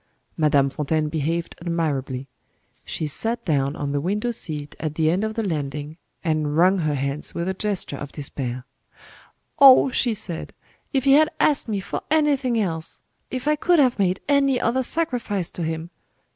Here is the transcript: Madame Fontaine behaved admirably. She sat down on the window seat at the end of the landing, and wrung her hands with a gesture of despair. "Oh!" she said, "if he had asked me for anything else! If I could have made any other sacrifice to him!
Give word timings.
Madame 0.35 0.67
Fontaine 0.71 1.09
behaved 1.09 1.55
admirably. 1.61 2.27
She 2.83 3.05
sat 3.05 3.45
down 3.45 3.75
on 3.75 3.91
the 3.91 4.01
window 4.01 4.31
seat 4.31 4.75
at 4.79 4.95
the 4.95 5.11
end 5.11 5.23
of 5.23 5.35
the 5.35 5.47
landing, 5.47 5.95
and 6.23 6.57
wrung 6.57 6.79
her 6.79 6.95
hands 6.95 7.35
with 7.35 7.47
a 7.47 7.53
gesture 7.53 7.97
of 7.97 8.11
despair. 8.11 8.65
"Oh!" 9.59 9.91
she 9.91 10.15
said, 10.15 10.55
"if 10.91 11.03
he 11.03 11.13
had 11.13 11.29
asked 11.39 11.67
me 11.67 11.79
for 11.79 12.01
anything 12.09 12.59
else! 12.59 12.99
If 13.29 13.47
I 13.47 13.55
could 13.55 13.77
have 13.77 13.99
made 13.99 14.19
any 14.27 14.59
other 14.59 14.81
sacrifice 14.81 15.51
to 15.51 15.61
him! 15.61 15.91